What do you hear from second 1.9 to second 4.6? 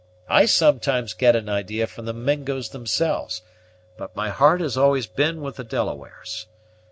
the Mingos themselves; but my heart